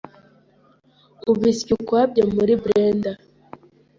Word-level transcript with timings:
ubisya 1.31 1.71
ukwabyo 1.77 2.23
muri 2.35 2.53
blender 2.63 3.17